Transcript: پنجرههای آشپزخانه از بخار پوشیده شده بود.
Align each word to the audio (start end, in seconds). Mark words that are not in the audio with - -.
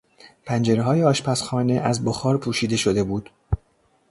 پنجرههای 0.45 1.03
آشپزخانه 1.03 1.73
از 1.73 2.05
بخار 2.05 2.37
پوشیده 2.37 2.77
شده 2.77 3.03
بود. 3.03 3.29